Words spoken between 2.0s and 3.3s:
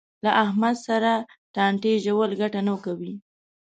ژول ګټه نه کوي.